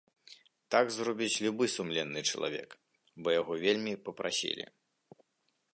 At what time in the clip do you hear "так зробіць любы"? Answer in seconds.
0.75-1.65